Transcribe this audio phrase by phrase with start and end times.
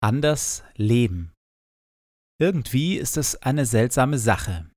[0.00, 1.32] Anders leben.
[2.40, 4.70] Irgendwie ist es eine seltsame Sache.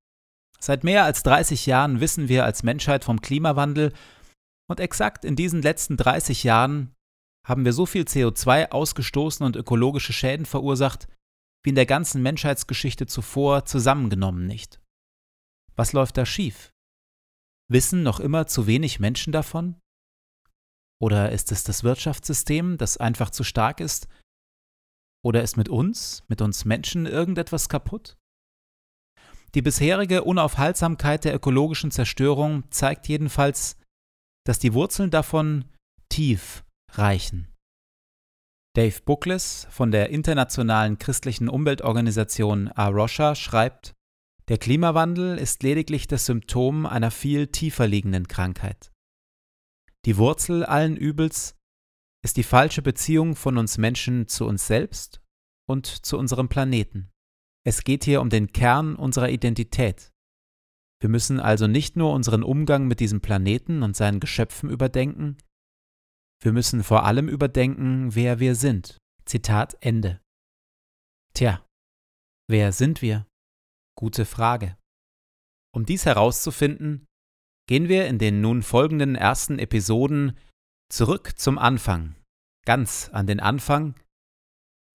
[0.60, 3.94] Seit mehr als 30 Jahren wissen wir als Menschheit vom Klimawandel
[4.70, 6.94] und exakt in diesen letzten 30 Jahren
[7.46, 11.08] haben wir so viel CO2 ausgestoßen und ökologische Schäden verursacht,
[11.64, 14.82] wie in der ganzen Menschheitsgeschichte zuvor zusammengenommen nicht.
[15.76, 16.72] Was läuft da schief?
[17.70, 19.80] Wissen noch immer zu wenig Menschen davon?
[21.02, 24.08] Oder ist es das Wirtschaftssystem, das einfach zu stark ist
[25.24, 28.18] oder ist mit uns, mit uns Menschen irgendetwas kaputt?
[29.56, 33.78] Die bisherige Unaufhaltsamkeit der ökologischen Zerstörung zeigt jedenfalls,
[34.46, 35.66] dass die Wurzeln davon
[36.10, 37.48] tief reichen.
[38.76, 43.94] Dave Bookless von der internationalen christlichen Umweltorganisation Arosha schreibt,
[44.50, 48.92] der Klimawandel ist lediglich das Symptom einer viel tiefer liegenden Krankheit.
[50.06, 51.56] Die Wurzel allen Übels
[52.24, 55.22] ist die falsche Beziehung von uns Menschen zu uns selbst
[55.68, 57.10] und zu unserem Planeten.
[57.66, 60.12] Es geht hier um den Kern unserer Identität.
[61.02, 65.38] Wir müssen also nicht nur unseren Umgang mit diesem Planeten und seinen Geschöpfen überdenken,
[66.44, 68.98] wir müssen vor allem überdenken, wer wir sind.
[69.24, 70.20] Zitat Ende.
[71.34, 71.66] Tja,
[72.50, 73.26] wer sind wir?
[73.98, 74.78] Gute Frage.
[75.74, 77.06] Um dies herauszufinden,
[77.70, 80.38] gehen wir in den nun folgenden ersten Episoden
[80.94, 82.16] zurück zum Anfang,
[82.66, 83.96] ganz an den Anfang,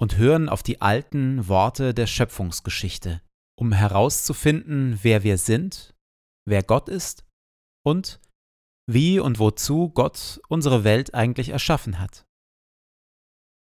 [0.01, 3.21] und hören auf die alten Worte der Schöpfungsgeschichte,
[3.59, 5.97] um herauszufinden, wer wir sind,
[6.47, 7.27] wer Gott ist
[7.85, 8.21] und
[8.87, 12.25] wie und wozu Gott unsere Welt eigentlich erschaffen hat.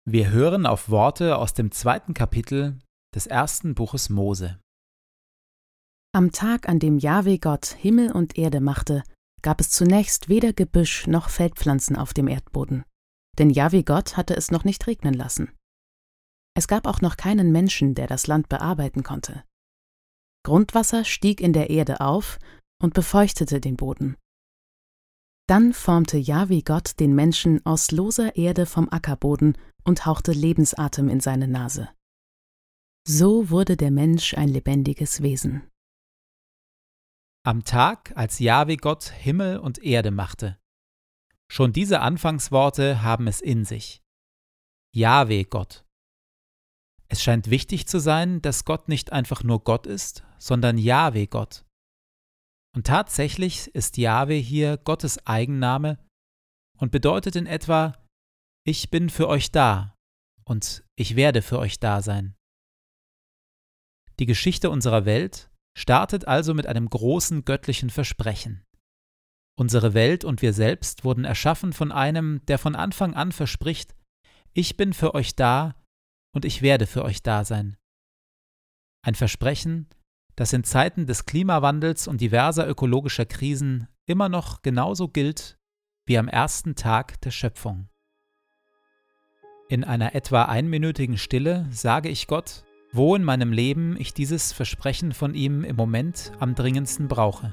[0.06, 2.78] Wir hören auf Worte aus dem zweiten Kapitel
[3.14, 4.58] des ersten Buches Mose.
[6.12, 9.02] Am Tag, an dem Jahwe Gott Himmel und Erde machte,
[9.44, 12.82] gab es zunächst weder Gebüsch noch Feldpflanzen auf dem Erdboden,
[13.38, 15.52] denn Jahwe Gott hatte es noch nicht regnen lassen.
[16.56, 19.44] Es gab auch noch keinen Menschen, der das Land bearbeiten konnte.
[20.44, 22.38] Grundwasser stieg in der Erde auf
[22.82, 24.16] und befeuchtete den Boden.
[25.46, 31.20] Dann formte Jahwe Gott den Menschen aus loser Erde vom Ackerboden und hauchte Lebensatem in
[31.20, 31.90] seine Nase.
[33.06, 35.70] So wurde der Mensch ein lebendiges Wesen.
[37.46, 40.58] Am Tag, als Jahwe Gott Himmel und Erde machte.
[41.46, 44.02] Schon diese Anfangsworte haben es in sich.
[44.94, 45.84] Jahwe Gott.
[47.08, 51.66] Es scheint wichtig zu sein, dass Gott nicht einfach nur Gott ist, sondern Jahwe Gott.
[52.74, 55.98] Und tatsächlich ist Jahwe hier Gottes Eigenname
[56.78, 57.92] und bedeutet in etwa,
[58.66, 59.98] ich bin für euch da
[60.44, 62.36] und ich werde für euch da sein.
[64.18, 68.64] Die Geschichte unserer Welt startet also mit einem großen göttlichen Versprechen.
[69.56, 73.94] Unsere Welt und wir selbst wurden erschaffen von einem, der von Anfang an verspricht,
[74.52, 75.74] ich bin für euch da
[76.32, 77.76] und ich werde für euch da sein.
[79.02, 79.88] Ein Versprechen,
[80.36, 85.58] das in Zeiten des Klimawandels und diverser ökologischer Krisen immer noch genauso gilt
[86.06, 87.88] wie am ersten Tag der Schöpfung.
[89.68, 95.12] In einer etwa einminütigen Stille sage ich Gott, wo in meinem Leben ich dieses Versprechen
[95.12, 97.52] von ihm im Moment am dringendsten brauche.